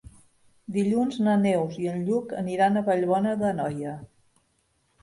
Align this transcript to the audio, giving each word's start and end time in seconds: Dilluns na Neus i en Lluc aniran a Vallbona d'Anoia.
Dilluns 0.77 1.19
na 1.27 1.35
Neus 1.43 1.77
i 1.83 1.91
en 1.93 2.01
Lluc 2.09 2.35
aniran 2.41 2.81
a 2.81 2.85
Vallbona 2.89 3.39
d'Anoia. 3.45 3.97